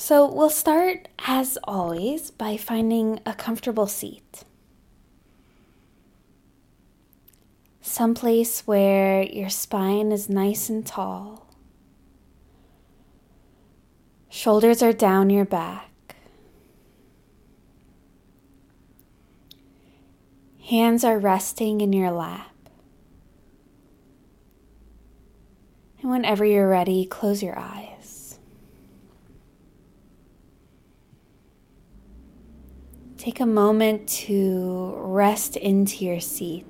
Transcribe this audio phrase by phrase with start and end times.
[0.00, 4.44] So we'll start, as always, by finding a comfortable seat.
[7.82, 11.46] Someplace where your spine is nice and tall.
[14.30, 16.16] Shoulders are down your back.
[20.70, 22.56] Hands are resting in your lap.
[26.00, 27.99] And whenever you're ready, close your eyes.
[33.20, 36.64] Take a moment to rest into your seat.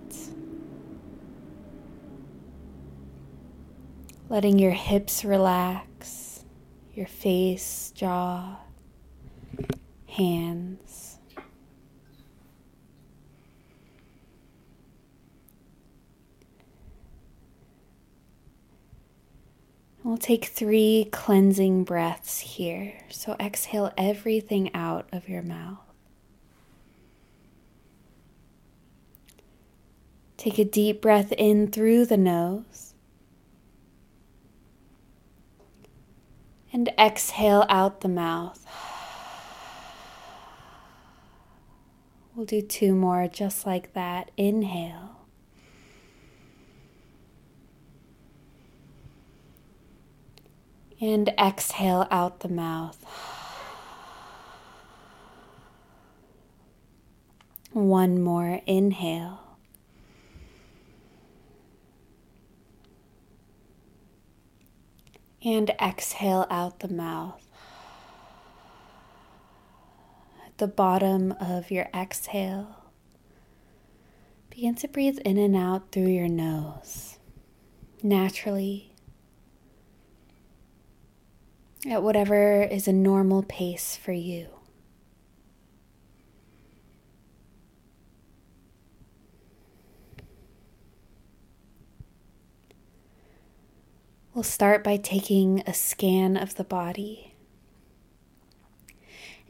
[4.28, 6.44] Letting your hips relax,
[6.92, 8.56] your face, jaw,
[10.08, 11.20] hands.
[20.02, 22.94] We'll take three cleansing breaths here.
[23.08, 25.89] So exhale everything out of your mouth.
[30.40, 32.94] Take a deep breath in through the nose.
[36.72, 38.64] And exhale out the mouth.
[42.34, 44.30] We'll do two more just like that.
[44.38, 45.26] Inhale.
[51.02, 53.04] And exhale out the mouth.
[57.72, 59.49] One more inhale.
[65.42, 67.46] And exhale out the mouth.
[70.46, 72.76] At the bottom of your exhale,
[74.50, 77.18] begin to breathe in and out through your nose
[78.02, 78.90] naturally
[81.88, 84.48] at whatever is a normal pace for you.
[94.40, 97.34] We'll start by taking a scan of the body.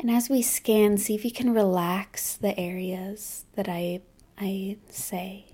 [0.01, 4.01] And as we scan, see if you can relax the areas that I,
[4.37, 5.45] I say.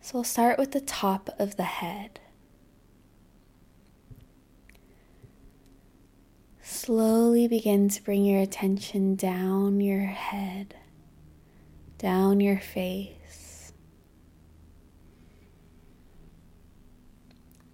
[0.00, 2.20] So we'll start with the top of the head.
[6.62, 10.76] Slowly begin to bring your attention down your head,
[11.98, 13.16] down your face,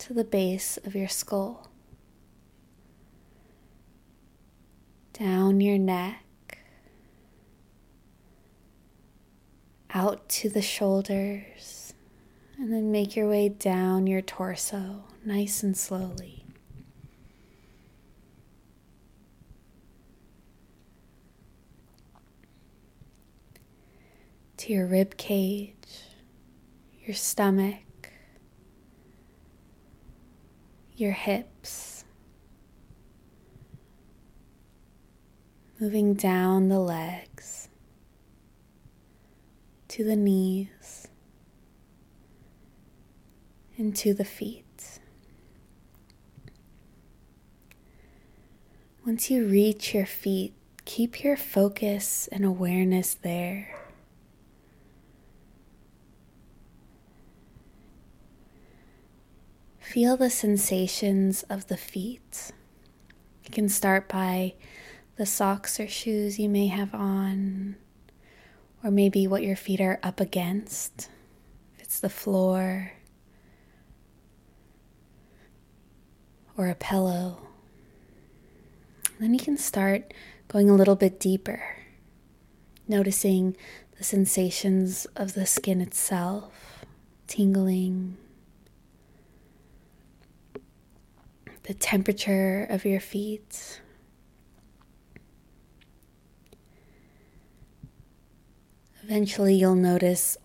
[0.03, 1.71] to the base of your skull,
[5.13, 6.59] down your neck,
[9.95, 11.95] out to the shoulders,
[12.59, 16.45] and then make your way down your torso nice and slowly.
[24.57, 25.75] to your rib cage,
[27.05, 27.83] your stomach,
[30.97, 32.04] your hips,
[35.80, 37.69] moving down the legs
[39.88, 41.08] to the knees
[43.76, 44.64] and to the feet.
[49.04, 50.54] Once you reach your feet,
[50.84, 53.81] keep your focus and awareness there.
[59.92, 62.50] Feel the sensations of the feet.
[63.44, 64.54] You can start by
[65.16, 67.76] the socks or shoes you may have on,
[68.82, 71.10] or maybe what your feet are up against,
[71.75, 72.92] if it's the floor
[76.56, 77.48] or a pillow.
[79.20, 80.14] Then you can start
[80.48, 81.62] going a little bit deeper,
[82.88, 83.59] noticing
[83.98, 86.86] the sensations of the skin itself,
[87.26, 88.16] tingling,
[91.72, 93.80] the temperature of your feet.
[99.03, 100.36] Eventually, you'll notice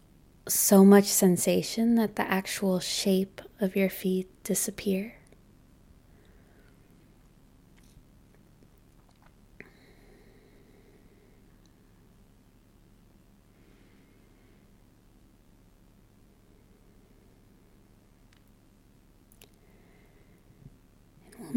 [0.47, 5.16] so much sensation that the actual shape of your feet disappear.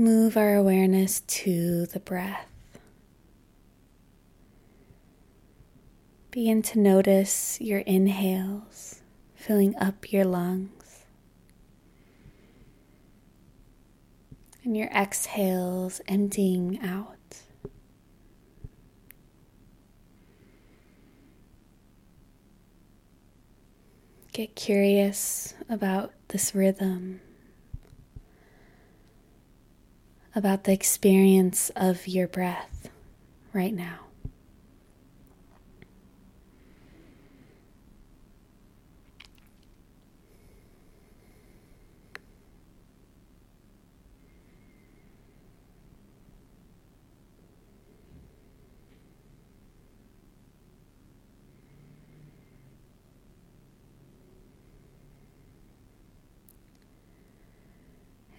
[0.00, 2.48] Move our awareness to the breath.
[6.30, 9.02] Begin to notice your inhales
[9.34, 11.04] filling up your lungs
[14.62, 17.16] And your exhales emptying out.
[24.32, 27.20] Get curious about this rhythm,
[30.34, 32.88] about the experience of your breath
[33.52, 34.09] right now.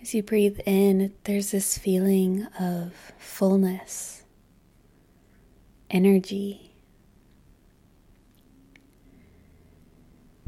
[0.01, 4.23] As you breathe in, there's this feeling of fullness,
[5.91, 6.73] energy.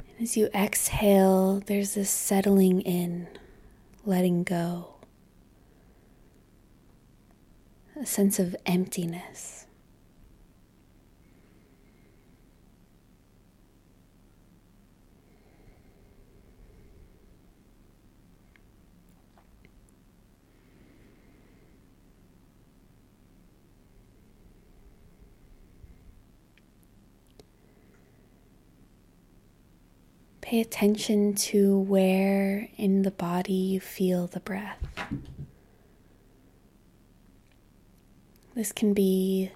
[0.10, 3.28] And as you exhale, there's this settling in,
[4.04, 4.96] letting go,
[7.96, 9.63] a sense of emptiness.
[30.44, 34.78] Pay attention to where in the body you feel the breath.
[38.54, 39.52] This can be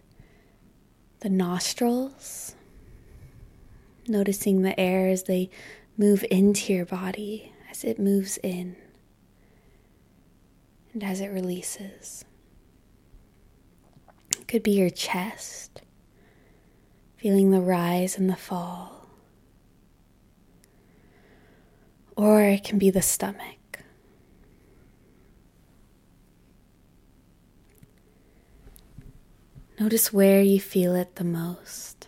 [1.20, 2.56] the nostrils,
[4.08, 5.50] noticing the air as they
[5.98, 8.78] move into your body, as it moves in
[10.94, 12.24] and as it releases.
[14.40, 15.82] It could be your chest,
[17.18, 18.97] feeling the rise and the fall.
[22.18, 23.84] Or it can be the stomach.
[29.80, 32.08] Notice where you feel it the most.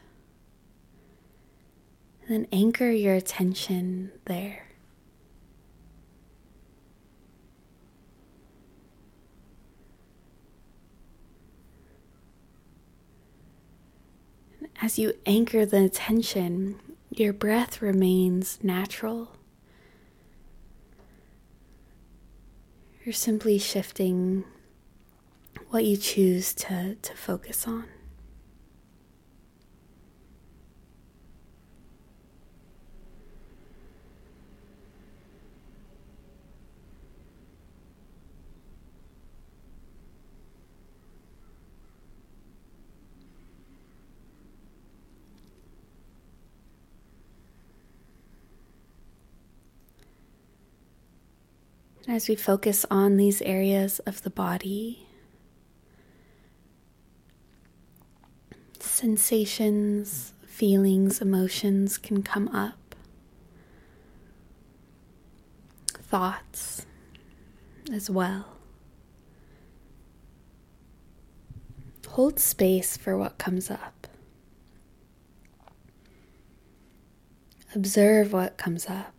[2.23, 4.65] And then anchor your attention there.
[14.81, 16.79] As you anchor the attention,
[17.11, 19.38] your breath remains natural
[23.03, 24.43] You're simply shifting
[25.69, 27.85] what you choose to, to focus on.
[52.09, 55.05] As we focus on these areas of the body,
[58.79, 62.95] sensations, feelings, emotions can come up,
[66.01, 66.87] thoughts
[67.93, 68.55] as well.
[72.07, 74.07] Hold space for what comes up.
[77.75, 79.13] Observe what comes up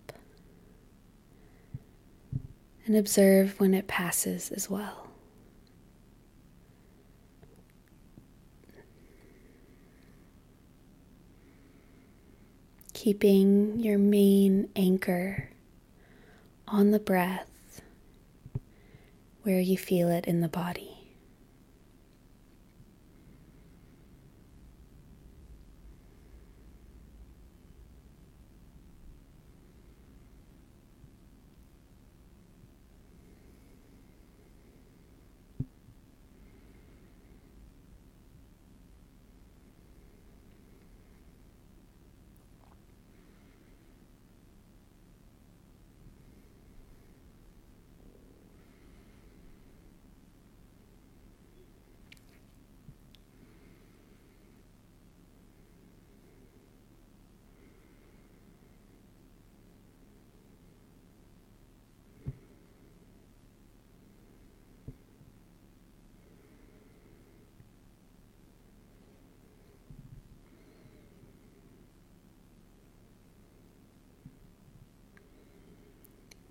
[2.90, 5.06] and observe when it passes as well.
[12.92, 15.50] Keeping your main anchor
[16.66, 17.80] on the breath
[19.44, 20.99] where you feel it in the body.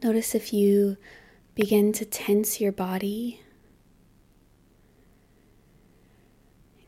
[0.02, 0.96] Notice if you
[1.56, 3.42] begin to tense your body.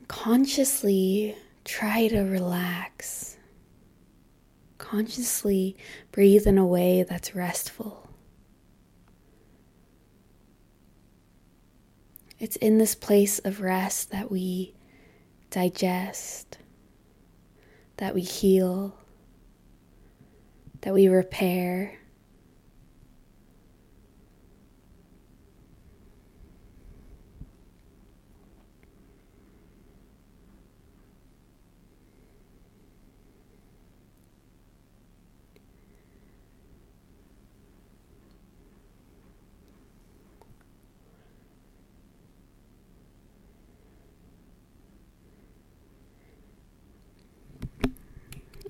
[0.08, 3.38] Consciously try to relax.
[4.77, 5.75] Consciously
[6.12, 8.10] breathe in a way that's restful.
[12.39, 14.74] It's in this place of rest that we
[15.51, 16.58] digest,
[17.98, 18.98] that we heal,
[20.82, 22.00] that we repair.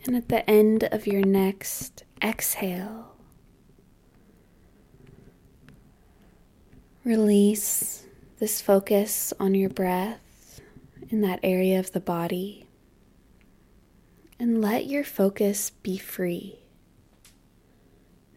[0.05, 3.15] And at the end of your next exhale,
[7.03, 8.03] release
[8.39, 10.59] this focus on your breath
[11.09, 12.65] in that area of the body
[14.39, 16.57] and let your focus be free.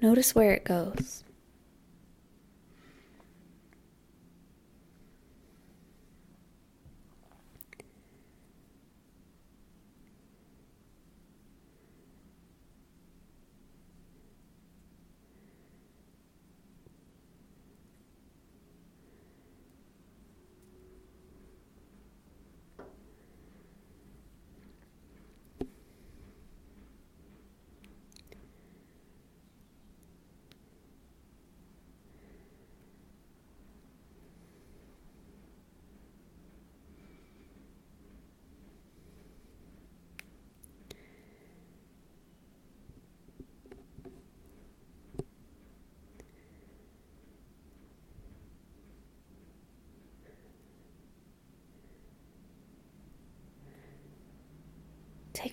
[0.02, 1.23] Notice where it goes.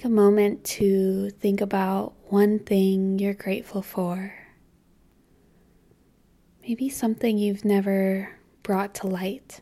[0.01, 4.33] Take a moment to think about one thing you're grateful for.
[6.63, 8.29] Maybe something you've never
[8.63, 9.61] brought to light.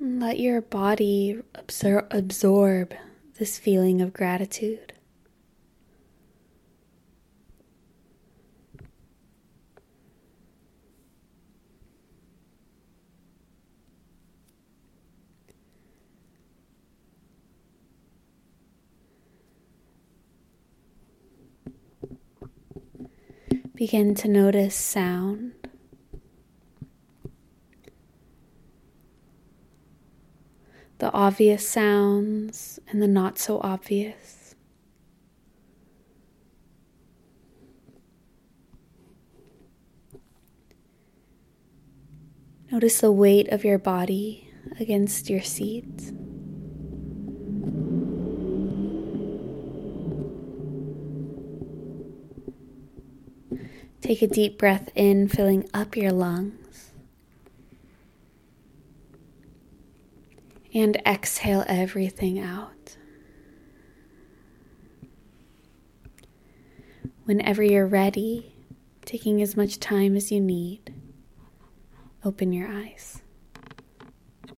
[0.00, 2.92] Let your body absor- absorb
[3.38, 4.94] this feeling of gratitude.
[23.80, 25.52] Begin to notice sound.
[30.98, 34.54] The obvious sounds and the not so obvious.
[42.70, 46.12] Notice the weight of your body against your seat.
[54.10, 56.90] Take a deep breath in, filling up your lungs.
[60.74, 62.96] And exhale everything out.
[67.22, 68.52] Whenever you're ready,
[69.04, 70.92] taking as much time as you need,
[72.24, 73.22] open your eyes.